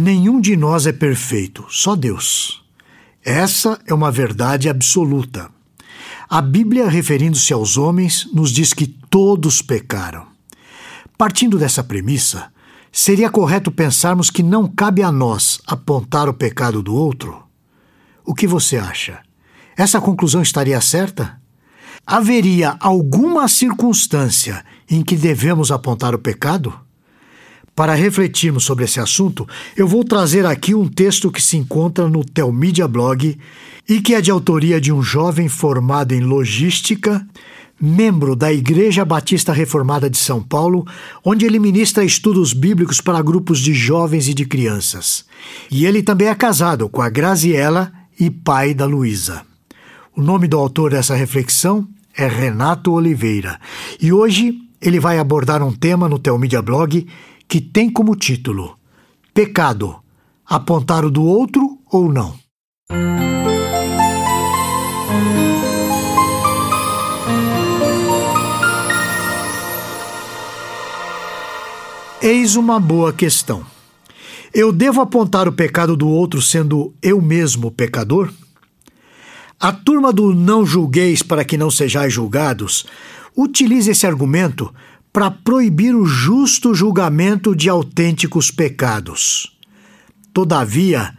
Nenhum 0.00 0.40
de 0.40 0.56
nós 0.56 0.86
é 0.86 0.92
perfeito, 0.92 1.66
só 1.68 1.96
Deus. 1.96 2.62
Essa 3.20 3.80
é 3.84 3.92
uma 3.92 4.12
verdade 4.12 4.68
absoluta. 4.68 5.50
A 6.30 6.40
Bíblia, 6.40 6.88
referindo-se 6.88 7.52
aos 7.52 7.76
homens, 7.76 8.28
nos 8.32 8.52
diz 8.52 8.72
que 8.72 8.86
todos 8.86 9.60
pecaram. 9.60 10.28
Partindo 11.18 11.58
dessa 11.58 11.82
premissa, 11.82 12.46
seria 12.92 13.28
correto 13.28 13.72
pensarmos 13.72 14.30
que 14.30 14.40
não 14.40 14.68
cabe 14.68 15.02
a 15.02 15.10
nós 15.10 15.60
apontar 15.66 16.28
o 16.28 16.34
pecado 16.34 16.80
do 16.80 16.94
outro? 16.94 17.42
O 18.24 18.36
que 18.36 18.46
você 18.46 18.76
acha? 18.76 19.18
Essa 19.76 20.00
conclusão 20.00 20.42
estaria 20.42 20.80
certa? 20.80 21.40
Haveria 22.06 22.76
alguma 22.78 23.48
circunstância 23.48 24.64
em 24.88 25.02
que 25.02 25.16
devemos 25.16 25.72
apontar 25.72 26.14
o 26.14 26.20
pecado? 26.20 26.86
Para 27.78 27.94
refletirmos 27.94 28.64
sobre 28.64 28.86
esse 28.86 28.98
assunto, 28.98 29.46
eu 29.76 29.86
vou 29.86 30.02
trazer 30.02 30.44
aqui 30.44 30.74
um 30.74 30.88
texto 30.88 31.30
que 31.30 31.40
se 31.40 31.56
encontra 31.56 32.08
no 32.08 32.24
Telmídia 32.24 32.88
Blog 32.88 33.38
e 33.88 34.00
que 34.00 34.16
é 34.16 34.20
de 34.20 34.32
autoria 34.32 34.80
de 34.80 34.92
um 34.92 35.00
jovem 35.00 35.48
formado 35.48 36.12
em 36.12 36.18
logística, 36.18 37.24
membro 37.80 38.34
da 38.34 38.52
Igreja 38.52 39.04
Batista 39.04 39.52
Reformada 39.52 40.10
de 40.10 40.18
São 40.18 40.42
Paulo, 40.42 40.84
onde 41.24 41.46
ele 41.46 41.60
ministra 41.60 42.02
estudos 42.02 42.52
bíblicos 42.52 43.00
para 43.00 43.22
grupos 43.22 43.60
de 43.60 43.72
jovens 43.72 44.26
e 44.26 44.34
de 44.34 44.44
crianças. 44.44 45.24
E 45.70 45.86
ele 45.86 46.02
também 46.02 46.26
é 46.26 46.34
casado 46.34 46.88
com 46.88 47.00
a 47.00 47.08
Graziela 47.08 47.92
e 48.18 48.28
pai 48.28 48.74
da 48.74 48.86
Luísa. 48.86 49.42
O 50.16 50.20
nome 50.20 50.48
do 50.48 50.58
autor 50.58 50.90
dessa 50.90 51.14
reflexão 51.14 51.86
é 52.16 52.26
Renato 52.26 52.90
Oliveira. 52.90 53.60
E 54.00 54.12
hoje 54.12 54.58
ele 54.82 54.98
vai 54.98 55.20
abordar 55.20 55.62
um 55.62 55.72
tema 55.72 56.08
no 56.08 56.18
Telmídia 56.18 56.60
Blog 56.60 57.06
que 57.48 57.62
tem 57.62 57.88
como 57.88 58.14
título 58.14 58.78
Pecado, 59.32 59.96
apontar 60.44 61.04
o 61.04 61.10
do 61.10 61.24
outro 61.24 61.78
ou 61.90 62.12
não? 62.12 62.38
Eis 72.20 72.56
uma 72.56 72.78
boa 72.78 73.12
questão. 73.12 73.64
Eu 74.52 74.70
devo 74.70 75.00
apontar 75.00 75.48
o 75.48 75.52
pecado 75.52 75.96
do 75.96 76.08
outro 76.08 76.42
sendo 76.42 76.92
eu 77.00 77.22
mesmo 77.22 77.70
pecador? 77.70 78.30
A 79.58 79.72
turma 79.72 80.12
do 80.12 80.34
não 80.34 80.66
julgueis 80.66 81.22
para 81.22 81.44
que 81.44 81.56
não 81.56 81.70
sejais 81.70 82.12
julgados 82.12 82.84
utiliza 83.36 83.92
esse 83.92 84.06
argumento 84.06 84.74
para 85.12 85.30
proibir 85.30 85.94
o 85.94 86.04
justo 86.04 86.74
julgamento 86.74 87.54
de 87.54 87.68
autênticos 87.68 88.50
pecados. 88.50 89.56
Todavia, 90.32 91.14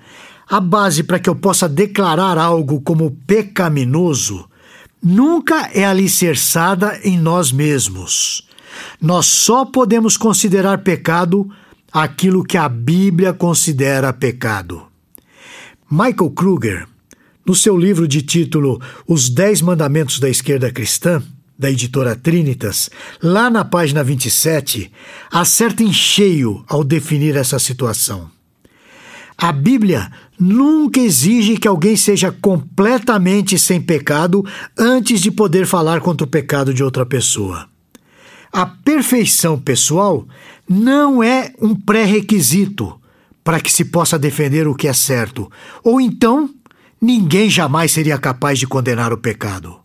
a 0.50 0.60
base 0.60 1.04
para 1.04 1.20
que 1.20 1.30
eu 1.30 1.36
possa 1.36 1.68
declarar 1.68 2.38
algo 2.38 2.82
como 2.82 3.12
pecaminoso 3.28 4.50
nunca 5.02 5.70
é 5.74 5.86
alicerçada 5.86 7.00
em 7.04 7.18
nós 7.18 7.52
mesmos. 7.52 8.48
Nós 9.02 9.26
só 9.26 9.66
podemos 9.66 10.18
considerar 10.18 10.80
pecado 10.80 11.50
aquilo 11.92 12.44
que 12.44 12.58
a 12.58 12.70
Bíblia 12.70 13.34
considera 13.34 14.14
pecado. 14.14 14.84
Michael 15.90 16.32
Kruger, 16.32 16.88
no 17.46 17.56
seu 17.56 17.76
livro 17.78 18.08
de 18.08 18.22
título 18.22 18.80
Os 19.08 19.30
Dez 19.30 19.62
Mandamentos 19.62 20.20
da 20.20 20.30
Esquerda 20.30 20.72
Cristã, 20.72 21.24
da 21.60 21.70
editora 21.70 22.16
Trinitas, 22.16 22.90
lá 23.22 23.50
na 23.50 23.66
página 23.66 24.02
27, 24.02 24.90
acerta 25.30 25.84
em 25.84 25.92
cheio 25.92 26.64
ao 26.70 26.86
definir 26.86 27.36
essa 27.36 27.60
situação. 27.60 28.32
A 29.38 29.52
Bíblia 29.52 30.10
nunca 30.40 31.02
exige 31.02 31.58
que 31.58 31.68
alguém 31.68 31.98
seja 31.98 32.32
completamente 32.32 33.60
sem 33.60 33.82
pecado 33.82 34.46
antes 34.78 35.20
de 35.20 35.30
poder 35.32 35.66
falar 35.66 36.00
contra 36.00 36.26
o 36.26 36.30
pecado 36.30 36.74
de 36.74 36.82
outra 36.82 37.06
pessoa. 37.06 37.68
A 38.52 38.66
perfeição 38.66 39.60
pessoal 39.60 40.26
não 40.68 41.22
é 41.22 41.54
um 41.62 41.76
pré-requisito 41.76 43.00
para 43.44 43.60
que 43.60 43.72
se 43.72 43.86
possa 43.86 44.18
defender 44.18 44.68
o 44.68 44.76
que 44.76 44.88
é 44.88 44.94
certo, 44.94 45.52
ou 45.84 46.00
então 46.00 46.50
ninguém 47.02 47.50
jamais 47.50 47.92
seria 47.92 48.18
capaz 48.18 48.60
de 48.60 48.68
condenar 48.68 49.12
o 49.12 49.18
pecado. 49.18 49.79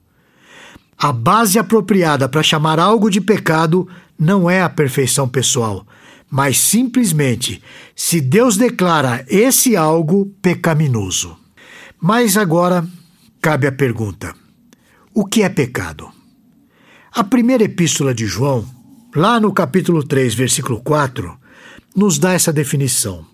A 0.96 1.12
base 1.12 1.58
apropriada 1.58 2.28
para 2.28 2.42
chamar 2.42 2.78
algo 2.78 3.10
de 3.10 3.20
pecado 3.20 3.88
não 4.18 4.48
é 4.48 4.62
a 4.62 4.68
perfeição 4.68 5.28
pessoal, 5.28 5.86
mas 6.30 6.58
simplesmente 6.58 7.62
se 7.94 8.20
Deus 8.20 8.56
declara 8.56 9.24
esse 9.28 9.76
algo 9.76 10.26
pecaminoso. 10.40 11.36
Mas 12.00 12.36
agora 12.36 12.86
cabe 13.40 13.66
a 13.66 13.72
pergunta: 13.72 14.34
o 15.12 15.24
que 15.24 15.42
é 15.42 15.48
pecado? 15.48 16.08
A 17.12 17.22
primeira 17.22 17.64
epístola 17.64 18.12
de 18.12 18.26
João, 18.26 18.66
lá 19.14 19.38
no 19.38 19.52
capítulo 19.52 20.02
3, 20.02 20.34
versículo 20.34 20.80
4, 20.80 21.38
nos 21.94 22.18
dá 22.18 22.32
essa 22.32 22.52
definição. 22.52 23.24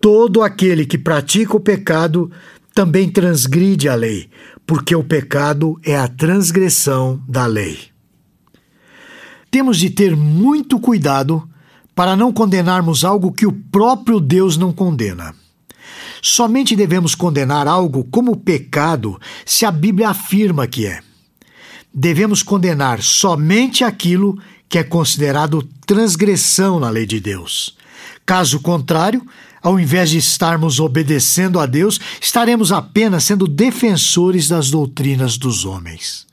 Todo 0.00 0.42
aquele 0.42 0.84
que 0.84 0.98
pratica 0.98 1.56
o 1.56 1.60
pecado 1.60 2.30
também 2.74 3.08
transgride 3.08 3.88
a 3.88 3.94
lei, 3.94 4.28
porque 4.70 4.94
o 4.94 5.02
pecado 5.02 5.80
é 5.82 5.96
a 5.96 6.06
transgressão 6.06 7.20
da 7.28 7.44
lei. 7.44 7.88
Temos 9.50 9.78
de 9.78 9.90
ter 9.90 10.14
muito 10.14 10.78
cuidado 10.78 11.42
para 11.92 12.14
não 12.14 12.32
condenarmos 12.32 13.04
algo 13.04 13.32
que 13.32 13.44
o 13.44 13.50
próprio 13.52 14.20
Deus 14.20 14.56
não 14.56 14.72
condena. 14.72 15.34
Somente 16.22 16.76
devemos 16.76 17.16
condenar 17.16 17.66
algo 17.66 18.04
como 18.12 18.36
pecado 18.36 19.20
se 19.44 19.66
a 19.66 19.72
Bíblia 19.72 20.10
afirma 20.10 20.68
que 20.68 20.86
é. 20.86 21.00
Devemos 21.92 22.40
condenar 22.40 23.02
somente 23.02 23.82
aquilo 23.82 24.40
que 24.68 24.78
é 24.78 24.84
considerado 24.84 25.68
transgressão 25.84 26.78
na 26.78 26.90
lei 26.90 27.06
de 27.06 27.18
Deus. 27.18 27.76
Caso 28.24 28.60
contrário, 28.60 29.26
ao 29.62 29.78
invés 29.78 30.10
de 30.10 30.18
estarmos 30.18 30.80
obedecendo 30.80 31.60
a 31.60 31.66
Deus, 31.66 32.00
estaremos 32.20 32.72
apenas 32.72 33.24
sendo 33.24 33.46
defensores 33.46 34.48
das 34.48 34.70
doutrinas 34.70 35.36
dos 35.36 35.64
homens. 35.64 36.26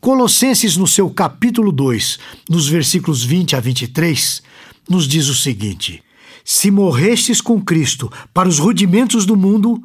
Colossenses, 0.00 0.76
no 0.76 0.86
seu 0.86 1.10
capítulo 1.10 1.72
2, 1.72 2.18
nos 2.48 2.68
versículos 2.68 3.24
20 3.24 3.56
a 3.56 3.60
23, 3.60 4.42
nos 4.88 5.08
diz 5.08 5.26
o 5.28 5.34
seguinte: 5.34 6.02
Se 6.44 6.70
morrestes 6.70 7.40
com 7.40 7.60
Cristo 7.60 8.10
para 8.32 8.48
os 8.48 8.58
rudimentos 8.58 9.26
do 9.26 9.36
mundo, 9.36 9.82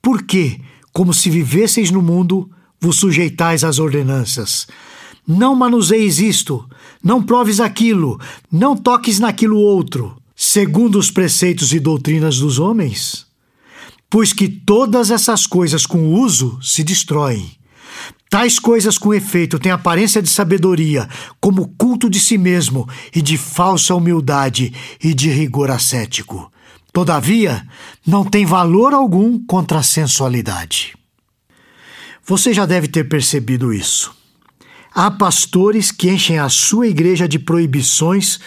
por 0.00 0.22
que, 0.22 0.60
como 0.92 1.12
se 1.12 1.28
vivesseis 1.28 1.90
no 1.90 2.00
mundo, 2.00 2.48
vos 2.80 2.96
sujeitais 2.96 3.64
às 3.64 3.78
ordenanças? 3.80 4.68
Não 5.26 5.56
manuseis 5.56 6.20
isto, 6.20 6.68
não 7.02 7.22
proves 7.22 7.58
aquilo, 7.58 8.20
não 8.52 8.76
toques 8.76 9.18
naquilo 9.18 9.58
outro 9.58 10.22
segundo 10.44 10.98
os 10.98 11.10
preceitos 11.10 11.72
e 11.72 11.80
doutrinas 11.80 12.38
dos 12.38 12.58
homens? 12.58 13.26
Pois 14.10 14.32
que 14.32 14.46
todas 14.46 15.10
essas 15.10 15.46
coisas 15.46 15.86
com 15.86 16.12
uso 16.12 16.58
se 16.62 16.84
destroem. 16.84 17.50
Tais 18.28 18.58
coisas 18.58 18.98
com 18.98 19.14
efeito 19.14 19.58
têm 19.58 19.72
aparência 19.72 20.20
de 20.20 20.28
sabedoria, 20.28 21.08
como 21.40 21.68
culto 21.78 22.10
de 22.10 22.20
si 22.20 22.36
mesmo 22.36 22.86
e 23.14 23.22
de 23.22 23.38
falsa 23.38 23.94
humildade 23.94 24.72
e 25.02 25.14
de 25.14 25.30
rigor 25.30 25.70
ascético. 25.70 26.52
Todavia, 26.92 27.66
não 28.06 28.24
tem 28.24 28.44
valor 28.44 28.92
algum 28.92 29.38
contra 29.46 29.78
a 29.78 29.82
sensualidade. 29.82 30.94
Você 32.24 32.52
já 32.52 32.66
deve 32.66 32.86
ter 32.86 33.04
percebido 33.04 33.72
isso. 33.72 34.14
Há 34.94 35.10
pastores 35.10 35.90
que 35.90 36.10
enchem 36.10 36.38
a 36.38 36.48
sua 36.48 36.86
igreja 36.86 37.26
de 37.26 37.38
proibições 37.38 38.38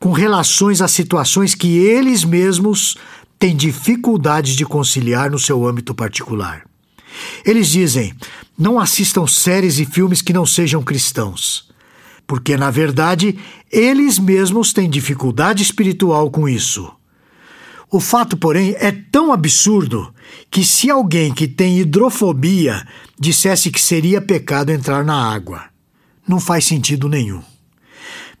com 0.00 0.12
relações 0.12 0.80
a 0.80 0.88
situações 0.88 1.54
que 1.54 1.76
eles 1.76 2.24
mesmos 2.24 2.96
têm 3.38 3.54
dificuldades 3.54 4.56
de 4.56 4.64
conciliar 4.64 5.30
no 5.30 5.38
seu 5.38 5.66
âmbito 5.66 5.94
particular. 5.94 6.64
Eles 7.44 7.68
dizem: 7.68 8.14
não 8.58 8.80
assistam 8.80 9.26
séries 9.26 9.78
e 9.78 9.84
filmes 9.84 10.22
que 10.22 10.32
não 10.32 10.46
sejam 10.46 10.82
cristãos, 10.82 11.68
porque, 12.26 12.56
na 12.56 12.70
verdade, 12.70 13.38
eles 13.70 14.18
mesmos 14.18 14.72
têm 14.72 14.88
dificuldade 14.88 15.62
espiritual 15.62 16.30
com 16.30 16.48
isso. 16.48 16.90
O 17.90 18.00
fato, 18.00 18.36
porém, 18.36 18.74
é 18.78 18.92
tão 18.92 19.32
absurdo 19.32 20.14
que, 20.50 20.64
se 20.64 20.88
alguém 20.88 21.34
que 21.34 21.48
tem 21.48 21.78
hidrofobia 21.78 22.86
dissesse 23.18 23.70
que 23.70 23.80
seria 23.80 24.20
pecado 24.20 24.70
entrar 24.70 25.04
na 25.04 25.30
água, 25.30 25.64
não 26.26 26.38
faz 26.38 26.64
sentido 26.64 27.08
nenhum. 27.08 27.42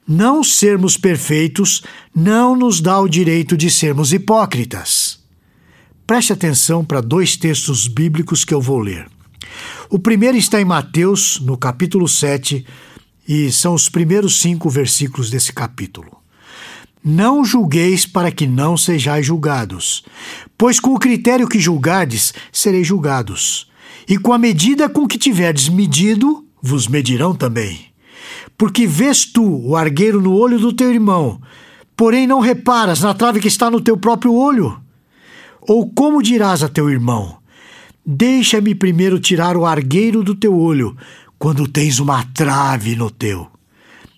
Não 0.06 0.42
sermos 0.42 0.96
perfeitos 0.96 1.82
não 2.14 2.56
nos 2.56 2.80
dá 2.80 2.98
o 2.98 3.08
direito 3.08 3.56
de 3.56 3.70
sermos 3.70 4.12
hipócritas. 4.12 5.20
Preste 6.06 6.32
atenção 6.32 6.84
para 6.84 7.00
dois 7.00 7.36
textos 7.36 7.86
bíblicos 7.86 8.44
que 8.44 8.52
eu 8.52 8.60
vou 8.60 8.80
ler. 8.80 9.06
O 9.88 9.98
primeiro 9.98 10.36
está 10.36 10.60
em 10.60 10.64
Mateus, 10.64 11.40
no 11.40 11.56
capítulo 11.56 12.08
7, 12.08 12.66
e 13.28 13.52
são 13.52 13.74
os 13.74 13.88
primeiros 13.88 14.40
cinco 14.40 14.68
versículos 14.68 15.30
desse 15.30 15.52
capítulo. 15.52 16.20
Não 17.02 17.44
julgueis 17.44 18.04
para 18.04 18.30
que 18.30 18.46
não 18.46 18.76
sejais 18.76 19.24
julgados, 19.24 20.04
pois 20.58 20.78
com 20.78 20.94
o 20.94 20.98
critério 20.98 21.48
que 21.48 21.58
julgardes, 21.58 22.34
sereis 22.52 22.86
julgados. 22.86 23.70
E 24.08 24.18
com 24.18 24.32
a 24.32 24.38
medida 24.38 24.88
com 24.88 25.06
que 25.06 25.16
tiverdes 25.16 25.68
medido, 25.68 26.44
vos 26.60 26.88
medirão 26.88 27.34
também. 27.34 27.89
Porque 28.56 28.86
vês 28.86 29.24
tu 29.24 29.44
o 29.44 29.76
argueiro 29.76 30.20
no 30.20 30.32
olho 30.32 30.58
do 30.58 30.72
teu 30.72 30.92
irmão, 30.92 31.40
porém 31.96 32.26
não 32.26 32.40
reparas 32.40 33.00
na 33.00 33.14
trave 33.14 33.40
que 33.40 33.48
está 33.48 33.70
no 33.70 33.80
teu 33.80 33.96
próprio 33.96 34.34
olho? 34.34 34.80
Ou 35.60 35.90
como 35.90 36.22
dirás 36.22 36.62
a 36.62 36.68
teu 36.68 36.88
irmão: 36.90 37.38
Deixa-me 38.04 38.74
primeiro 38.74 39.20
tirar 39.20 39.56
o 39.56 39.66
argueiro 39.66 40.22
do 40.22 40.34
teu 40.34 40.58
olho, 40.58 40.96
quando 41.38 41.68
tens 41.68 41.98
uma 41.98 42.24
trave 42.34 42.96
no 42.96 43.10
teu? 43.10 43.48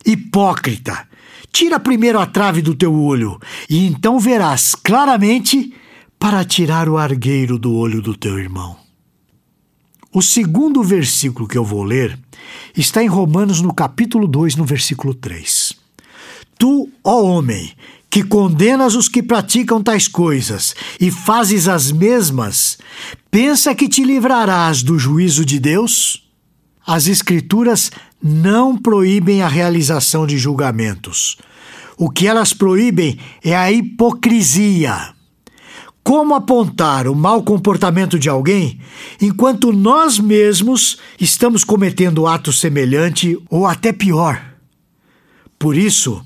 Hipócrita! 0.05 1.09
Tira 1.53 1.79
primeiro 1.79 2.19
a 2.19 2.27
trave 2.27 2.63
do 2.63 2.75
teu 2.75 2.95
olho, 2.95 3.39
e 3.69 3.87
então 3.87 4.19
verás 4.19 4.75
claramente 4.75 5.75
para 6.19 6.45
tirar 6.45 6.89
o 6.89 6.97
argueiro 6.97 7.59
do 7.59 7.75
olho 7.75 8.01
do 8.01 8.17
teu 8.17 8.39
irmão. 8.39 8.82
O 10.15 10.21
segundo 10.21 10.83
versículo 10.83 11.49
que 11.49 11.57
eu 11.57 11.65
vou 11.65 11.83
ler 11.83 12.19
está 12.77 13.03
em 13.03 13.07
Romanos, 13.07 13.63
no 13.63 13.73
capítulo 13.73 14.29
2, 14.29 14.57
no 14.57 14.65
versículo 14.65 15.15
3. 15.15 15.73
Tu, 16.59 16.91
ó 17.03 17.23
homem, 17.23 17.73
que 18.11 18.23
condenas 18.23 18.95
os 18.95 19.09
que 19.09 19.23
praticam 19.23 19.83
tais 19.83 20.07
coisas 20.07 20.75
e 21.01 21.11
fazes 21.11 21.67
as 21.67 21.91
mesmas, 21.91 22.77
pensa 23.31 23.75
que 23.75 23.89
te 23.89 24.05
livrarás 24.05 24.83
do 24.83 24.99
juízo 24.99 25.47
de 25.47 25.59
Deus? 25.59 26.23
As 26.87 27.07
Escrituras 27.07 27.91
não 28.23 28.77
proíbem 28.77 29.41
a 29.41 29.49
realização 29.49 30.27
de 30.27 30.37
julgamentos. 30.37 31.39
O 31.97 32.11
que 32.11 32.27
elas 32.27 32.53
proíbem 32.53 33.19
é 33.43 33.57
a 33.57 33.73
hipocrisia. 33.73 35.15
Como 36.03 36.35
apontar 36.35 37.07
o 37.07 37.15
mau 37.15 37.43
comportamento 37.43 38.19
de 38.19 38.29
alguém 38.29 38.81
enquanto 39.21 39.73
nós 39.73 40.19
mesmos 40.19 40.99
estamos 41.21 41.63
cometendo 41.63 42.27
ato 42.27 42.53
semelhante 42.53 43.39
ou 43.49 43.67
até 43.67 43.93
pior? 43.93 44.43
Por 45.59 45.77
isso, 45.77 46.25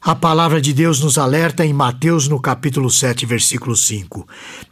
a 0.00 0.14
palavra 0.14 0.62
de 0.62 0.72
Deus 0.72 1.00
nos 1.00 1.18
alerta 1.18 1.64
em 1.64 1.74
Mateus, 1.74 2.26
no 2.26 2.40
capítulo 2.40 2.90
7, 2.90 3.26
versículo 3.26 3.76
5: 3.76 4.26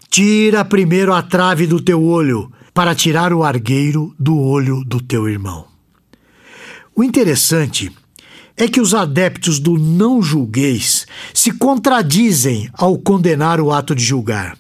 Tira 0.09 0.65
primeiro 0.65 1.13
a 1.13 1.21
trave 1.21 1.67
do 1.67 1.79
teu 1.79 2.03
olho, 2.03 2.51
para 2.73 2.95
tirar 2.95 3.33
o 3.33 3.45
argueiro 3.45 4.15
do 4.19 4.39
olho 4.39 4.83
do 4.85 5.03
teu 5.03 5.29
irmão. 5.29 5.67
O 6.97 7.05
interessante 7.05 7.93
é 8.57 8.69
que 8.69 8.81
os 8.81 8.95
adeptos 8.95 9.59
do 9.59 9.79
não 9.79 10.23
julgueis 10.23 11.00
se 11.33 11.53
contradizem 11.53 12.69
ao 12.73 12.99
condenar 12.99 13.61
o 13.61 13.73
ato 13.73 13.95
de 13.95 14.05
julgar. 14.05 14.57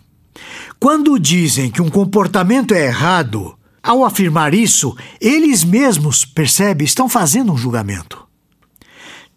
Quando 0.78 1.18
dizem 1.18 1.70
que 1.70 1.82
um 1.82 1.90
comportamento 1.90 2.74
é 2.74 2.86
errado, 2.86 3.54
ao 3.82 4.04
afirmar 4.04 4.54
isso, 4.54 4.96
eles 5.20 5.64
mesmos, 5.64 6.24
percebe, 6.24 6.84
estão 6.84 7.08
fazendo 7.08 7.52
um 7.52 7.56
julgamento. 7.56 8.26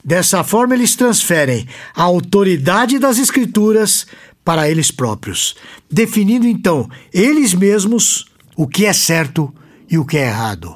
Dessa 0.04 0.44
forma, 0.44 0.74
eles 0.74 0.96
transferem 0.96 1.68
a 1.96 2.04
autoridade 2.04 3.00
das 3.00 3.18
Escrituras 3.18 4.06
para 4.44 4.70
eles 4.70 4.92
próprios, 4.92 5.56
definindo 5.90 6.46
então 6.46 6.90
eles 7.14 7.54
mesmos 7.54 8.26
o 8.56 8.68
que 8.68 8.86
é 8.86 8.92
certo 8.92 9.54
e 9.90 9.98
o 9.98 10.06
que 10.06 10.18
é 10.18 10.28
errado. 10.28 10.76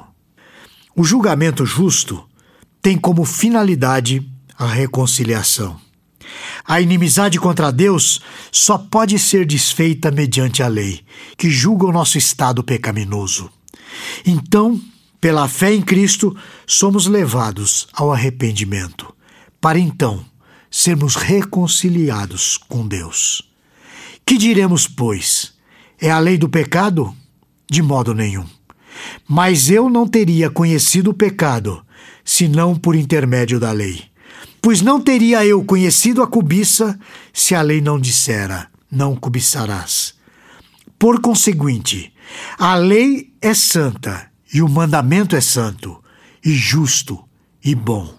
O 0.96 1.04
julgamento 1.04 1.66
justo 1.66 2.26
tem 2.80 2.96
como 2.96 3.24
finalidade 3.24 4.26
a 4.56 4.66
reconciliação. 4.66 5.78
A 6.68 6.82
inimizade 6.82 7.40
contra 7.40 7.72
Deus 7.72 8.20
só 8.52 8.76
pode 8.76 9.18
ser 9.18 9.46
desfeita 9.46 10.10
mediante 10.10 10.62
a 10.62 10.68
lei, 10.68 11.00
que 11.34 11.48
julga 11.48 11.86
o 11.86 11.92
nosso 11.92 12.18
estado 12.18 12.62
pecaminoso. 12.62 13.50
Então, 14.26 14.78
pela 15.18 15.48
fé 15.48 15.72
em 15.72 15.80
Cristo, 15.80 16.36
somos 16.66 17.06
levados 17.06 17.88
ao 17.90 18.12
arrependimento, 18.12 19.14
para 19.58 19.78
então 19.78 20.22
sermos 20.70 21.16
reconciliados 21.16 22.58
com 22.58 22.86
Deus. 22.86 23.42
Que 24.26 24.36
diremos, 24.36 24.86
pois? 24.86 25.54
É 25.98 26.10
a 26.10 26.18
lei 26.18 26.36
do 26.36 26.50
pecado? 26.50 27.16
De 27.66 27.80
modo 27.80 28.12
nenhum. 28.12 28.44
Mas 29.26 29.70
eu 29.70 29.88
não 29.88 30.06
teria 30.06 30.50
conhecido 30.50 31.12
o 31.12 31.14
pecado, 31.14 31.82
senão 32.22 32.76
por 32.76 32.94
intermédio 32.94 33.58
da 33.58 33.72
lei. 33.72 34.07
Pois 34.60 34.82
não 34.82 35.00
teria 35.00 35.44
eu 35.44 35.64
conhecido 35.64 36.22
a 36.22 36.26
cobiça, 36.26 36.98
se 37.32 37.54
a 37.54 37.62
lei 37.62 37.80
não 37.80 37.98
dissera: 37.98 38.68
não 38.90 39.14
cobiçarás. 39.14 40.14
Por 40.98 41.20
conseguinte, 41.20 42.12
a 42.58 42.74
lei 42.74 43.32
é 43.40 43.54
santa 43.54 44.30
e 44.52 44.60
o 44.60 44.68
mandamento 44.68 45.36
é 45.36 45.40
santo, 45.40 46.02
e 46.44 46.52
justo 46.52 47.22
e 47.64 47.74
bom. 47.74 48.12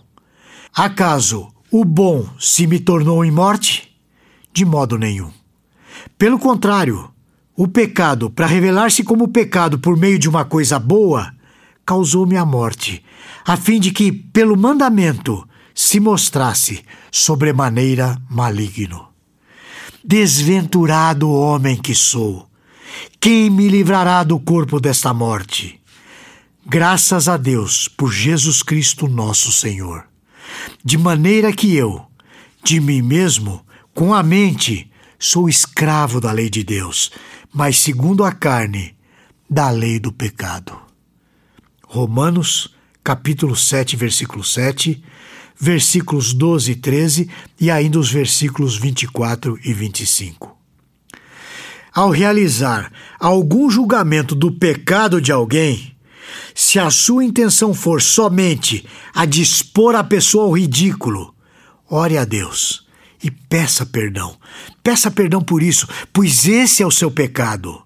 Acaso 0.73 1.51
o 1.71 1.83
bom 1.83 2.27
se 2.39 2.65
me 2.67 2.79
tornou 2.79 3.23
em 3.25 3.31
morte? 3.31 3.95
De 4.53 4.63
modo 4.63 4.97
nenhum. 4.97 5.31
Pelo 6.17 6.39
contrário, 6.39 7.11
o 7.55 7.67
pecado, 7.67 8.29
para 8.29 8.47
revelar-se 8.47 9.03
como 9.03 9.27
pecado 9.27 9.79
por 9.79 9.97
meio 9.97 10.17
de 10.17 10.29
uma 10.29 10.45
coisa 10.45 10.79
boa, 10.79 11.33
causou-me 11.85 12.37
a 12.37 12.45
morte, 12.45 13.03
a 13.45 13.57
fim 13.57 13.79
de 13.79 13.91
que, 13.91 14.11
pelo 14.11 14.55
mandamento, 14.55 15.47
se 15.81 15.97
mostrasse 15.97 16.83
sobremaneira 17.09 18.21
maligno. 18.29 19.07
Desventurado 20.03 21.31
homem 21.31 21.77
que 21.77 21.95
sou, 21.95 22.49
quem 23.17 23.49
me 23.49 23.69
livrará 23.69 24.25
do 24.25 24.37
corpo 24.41 24.77
desta 24.77 25.13
morte? 25.13 25.79
Graças 26.65 27.29
a 27.29 27.37
Deus 27.37 27.87
por 27.87 28.11
Jesus 28.11 28.61
Cristo 28.61 29.07
nosso 29.07 29.53
Senhor. 29.53 30.05
De 30.83 30.97
maneira 30.97 31.53
que 31.53 31.73
eu, 31.73 32.05
de 32.61 32.81
mim 32.81 33.01
mesmo, 33.01 33.65
com 33.93 34.13
a 34.13 34.21
mente, 34.21 34.91
sou 35.17 35.47
escravo 35.47 36.19
da 36.19 36.33
lei 36.33 36.49
de 36.49 36.61
Deus, 36.61 37.09
mas 37.53 37.79
segundo 37.79 38.25
a 38.25 38.33
carne, 38.33 38.97
da 39.49 39.69
lei 39.69 39.97
do 39.97 40.11
pecado. 40.11 40.77
Romanos, 41.87 42.75
capítulo 43.01 43.55
7, 43.55 43.95
versículo 43.95 44.43
7, 44.43 45.01
versículos 45.59 46.33
12 46.33 46.71
e 46.71 46.75
13 46.75 47.29
e 47.59 47.69
ainda 47.69 47.99
os 47.99 48.09
versículos 48.09 48.77
24 48.77 49.59
e 49.63 49.73
25. 49.73 50.57
Ao 51.93 52.09
realizar 52.09 52.91
algum 53.19 53.69
julgamento 53.69 54.33
do 54.33 54.51
pecado 54.51 55.19
de 55.19 55.31
alguém, 55.31 55.95
se 56.55 56.79
a 56.79 56.89
sua 56.89 57.25
intenção 57.25 57.73
for 57.73 58.01
somente 58.01 58.85
a 59.13 59.25
dispor 59.25 59.95
a 59.95 60.03
pessoa 60.03 60.45
ao 60.45 60.51
ridículo, 60.51 61.33
ore 61.89 62.17
a 62.17 62.23
Deus 62.23 62.87
e 63.21 63.29
peça 63.29 63.85
perdão. 63.85 64.37
Peça 64.81 65.11
perdão 65.11 65.41
por 65.41 65.61
isso, 65.61 65.87
pois 66.13 66.47
esse 66.47 66.81
é 66.81 66.87
o 66.87 66.91
seu 66.91 67.11
pecado. 67.11 67.81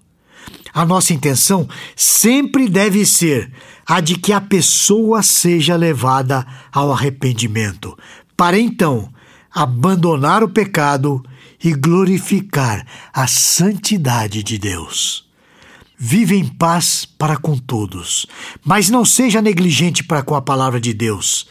A 0.74 0.84
nossa 0.84 1.14
intenção 1.14 1.68
sempre 1.94 2.68
deve 2.68 3.06
ser 3.06 3.52
a 3.86 4.00
de 4.00 4.16
que 4.16 4.32
a 4.32 4.40
pessoa 4.40 5.22
seja 5.22 5.76
levada 5.76 6.44
ao 6.72 6.92
arrependimento, 6.92 7.96
para 8.36 8.58
então 8.58 9.08
abandonar 9.54 10.42
o 10.42 10.48
pecado 10.48 11.24
e 11.62 11.72
glorificar 11.72 12.84
a 13.12 13.28
santidade 13.28 14.42
de 14.42 14.58
Deus. 14.58 15.24
Vive 15.96 16.34
em 16.34 16.44
paz 16.44 17.04
para 17.04 17.36
com 17.36 17.56
todos, 17.56 18.26
mas 18.64 18.90
não 18.90 19.04
seja 19.04 19.40
negligente 19.40 20.02
para 20.02 20.24
com 20.24 20.34
a 20.34 20.42
palavra 20.42 20.80
de 20.80 20.92
Deus 20.92 21.46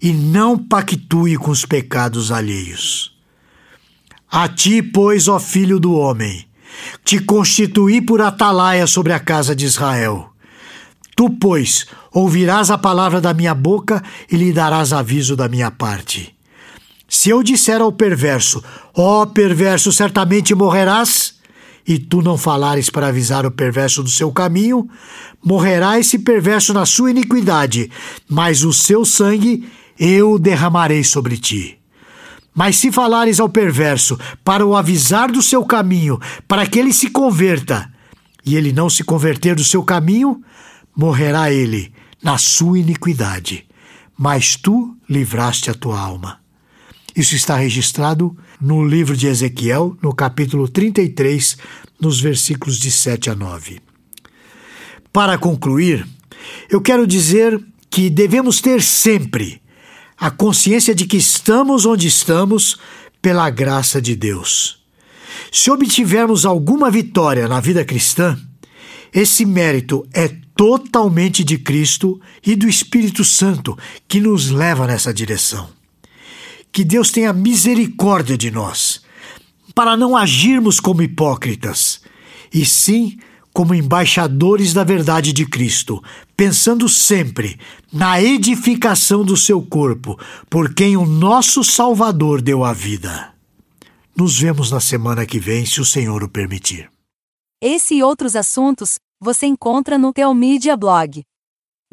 e 0.00 0.12
não 0.12 0.56
pactue 0.56 1.36
com 1.36 1.50
os 1.50 1.66
pecados 1.66 2.30
alheios. 2.30 3.12
A 4.30 4.48
ti, 4.48 4.80
pois, 4.80 5.26
ó 5.26 5.40
filho 5.40 5.80
do 5.80 5.92
homem, 5.92 6.46
te 7.04 7.20
constituí 7.20 8.00
por 8.00 8.20
atalaia 8.20 8.86
sobre 8.86 9.12
a 9.12 9.20
casa 9.20 9.54
de 9.54 9.64
Israel. 9.64 10.30
Tu, 11.16 11.28
pois, 11.30 11.86
ouvirás 12.12 12.70
a 12.70 12.78
palavra 12.78 13.20
da 13.20 13.34
minha 13.34 13.54
boca 13.54 14.02
e 14.30 14.36
lhe 14.36 14.52
darás 14.52 14.92
aviso 14.92 15.36
da 15.36 15.48
minha 15.48 15.70
parte. 15.70 16.34
Se 17.08 17.30
eu 17.30 17.42
disser 17.42 17.80
ao 17.80 17.90
perverso, 17.90 18.62
ó 18.94 19.26
perverso, 19.26 19.92
certamente 19.92 20.54
morrerás, 20.54 21.34
e 21.86 21.98
tu 21.98 22.22
não 22.22 22.38
falares 22.38 22.88
para 22.88 23.08
avisar 23.08 23.44
o 23.44 23.50
perverso 23.50 24.02
do 24.02 24.08
seu 24.08 24.30
caminho, 24.30 24.88
morrerá 25.44 25.98
esse 25.98 26.20
perverso 26.20 26.72
na 26.72 26.86
sua 26.86 27.10
iniquidade, 27.10 27.90
mas 28.28 28.62
o 28.62 28.72
seu 28.72 29.04
sangue 29.04 29.68
eu 29.98 30.38
derramarei 30.38 31.02
sobre 31.02 31.36
ti. 31.36 31.79
Mas 32.54 32.76
se 32.76 32.90
falares 32.90 33.38
ao 33.38 33.48
perverso 33.48 34.18
para 34.44 34.66
o 34.66 34.76
avisar 34.76 35.30
do 35.30 35.42
seu 35.42 35.64
caminho, 35.64 36.18
para 36.48 36.66
que 36.66 36.78
ele 36.78 36.92
se 36.92 37.10
converta, 37.10 37.90
e 38.44 38.56
ele 38.56 38.72
não 38.72 38.90
se 38.90 39.04
converter 39.04 39.54
do 39.54 39.64
seu 39.64 39.82
caminho, 39.82 40.42
morrerá 40.96 41.52
ele 41.52 41.92
na 42.22 42.38
sua 42.38 42.78
iniquidade. 42.78 43.66
Mas 44.18 44.56
tu 44.56 44.96
livraste 45.08 45.70
a 45.70 45.74
tua 45.74 45.98
alma. 45.98 46.40
Isso 47.16 47.34
está 47.34 47.56
registrado 47.56 48.36
no 48.60 48.84
livro 48.84 49.16
de 49.16 49.26
Ezequiel, 49.26 49.96
no 50.02 50.14
capítulo 50.14 50.68
33, 50.68 51.56
nos 52.00 52.20
versículos 52.20 52.78
de 52.78 52.90
7 52.90 53.30
a 53.30 53.34
9. 53.34 53.80
Para 55.12 55.36
concluir, 55.38 56.06
eu 56.68 56.80
quero 56.80 57.06
dizer 57.06 57.60
que 57.90 58.08
devemos 58.08 58.60
ter 58.60 58.80
sempre 58.80 59.60
a 60.20 60.30
consciência 60.30 60.94
de 60.94 61.06
que 61.06 61.16
estamos 61.16 61.86
onde 61.86 62.06
estamos 62.06 62.78
pela 63.22 63.48
graça 63.48 64.02
de 64.02 64.14
Deus. 64.14 64.78
Se 65.50 65.70
obtivermos 65.70 66.44
alguma 66.44 66.90
vitória 66.90 67.48
na 67.48 67.58
vida 67.58 67.82
cristã, 67.86 68.38
esse 69.12 69.46
mérito 69.46 70.06
é 70.12 70.28
totalmente 70.54 71.42
de 71.42 71.56
Cristo 71.56 72.20
e 72.46 72.54
do 72.54 72.68
Espírito 72.68 73.24
Santo 73.24 73.78
que 74.06 74.20
nos 74.20 74.50
leva 74.50 74.86
nessa 74.86 75.12
direção. 75.12 75.70
Que 76.70 76.84
Deus 76.84 77.10
tenha 77.10 77.32
misericórdia 77.32 78.36
de 78.36 78.50
nós, 78.50 79.00
para 79.74 79.96
não 79.96 80.14
agirmos 80.14 80.78
como 80.78 81.02
hipócritas, 81.02 82.02
e 82.52 82.66
sim 82.66 83.18
como 83.52 83.74
embaixadores 83.74 84.72
da 84.72 84.84
verdade 84.84 85.32
de 85.32 85.46
Cristo, 85.46 86.02
pensando 86.36 86.88
sempre 86.88 87.58
na 87.92 88.22
edificação 88.22 89.24
do 89.24 89.36
seu 89.36 89.60
corpo, 89.60 90.18
por 90.48 90.74
quem 90.74 90.96
o 90.96 91.04
nosso 91.04 91.64
Salvador 91.64 92.40
deu 92.40 92.64
a 92.64 92.72
vida. 92.72 93.34
Nos 94.16 94.38
vemos 94.38 94.70
na 94.70 94.80
semana 94.80 95.26
que 95.26 95.38
vem, 95.38 95.64
se 95.66 95.80
o 95.80 95.84
Senhor 95.84 96.22
o 96.22 96.28
permitir. 96.28 96.90
Esse 97.62 97.96
e 97.96 98.02
outros 98.02 98.36
assuntos 98.36 98.98
você 99.20 99.46
encontra 99.46 99.98
no 99.98 100.12
Teomídia 100.12 100.76
Blog. 100.76 101.22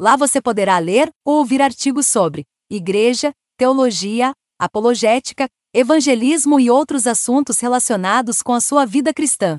Lá 0.00 0.16
você 0.16 0.40
poderá 0.40 0.78
ler 0.78 1.10
ou 1.24 1.38
ouvir 1.38 1.60
artigos 1.60 2.06
sobre 2.06 2.44
igreja, 2.70 3.32
teologia, 3.58 4.32
apologética, 4.58 5.48
evangelismo 5.74 6.58
e 6.58 6.70
outros 6.70 7.06
assuntos 7.06 7.60
relacionados 7.60 8.42
com 8.42 8.52
a 8.52 8.60
sua 8.60 8.84
vida 8.84 9.12
cristã. 9.12 9.58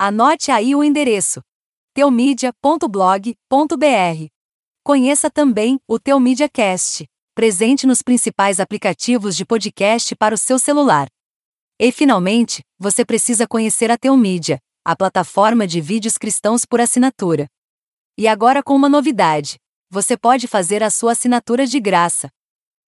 Anote 0.00 0.52
aí 0.52 0.76
o 0.76 0.84
endereço: 0.84 1.42
teomídia.blog.br. 1.92 4.26
Conheça 4.84 5.28
também 5.28 5.80
o 5.88 5.98
Teomídia 5.98 6.48
Cast, 6.48 7.04
presente 7.34 7.84
nos 7.84 8.00
principais 8.00 8.60
aplicativos 8.60 9.36
de 9.36 9.44
podcast 9.44 10.14
para 10.14 10.36
o 10.36 10.38
seu 10.38 10.56
celular. 10.56 11.08
E 11.80 11.90
finalmente, 11.90 12.62
você 12.78 13.04
precisa 13.04 13.44
conhecer 13.44 13.90
a 13.90 13.98
Teomídia, 13.98 14.60
a 14.84 14.94
plataforma 14.94 15.66
de 15.66 15.80
vídeos 15.80 16.16
cristãos 16.16 16.64
por 16.64 16.80
assinatura. 16.80 17.48
E 18.16 18.28
agora 18.28 18.62
com 18.62 18.76
uma 18.76 18.88
novidade: 18.88 19.58
você 19.90 20.16
pode 20.16 20.46
fazer 20.46 20.80
a 20.80 20.90
sua 20.90 21.10
assinatura 21.10 21.66
de 21.66 21.80
graça. 21.80 22.30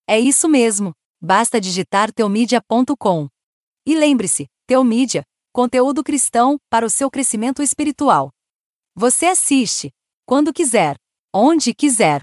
É 0.08 0.20
isso 0.20 0.48
mesmo, 0.48 0.94
basta 1.20 1.60
digitar 1.60 2.12
teomídia.com. 2.12 3.28
E 3.84 3.96
lembre-se, 3.96 4.46
Teomídia 4.64 5.24
Conteúdo 5.52 6.04
cristão 6.04 6.60
para 6.70 6.86
o 6.86 6.90
seu 6.90 7.10
crescimento 7.10 7.60
espiritual. 7.60 8.30
Você 8.94 9.26
assiste, 9.26 9.90
quando 10.24 10.52
quiser, 10.52 10.94
onde 11.34 11.74
quiser 11.74 12.22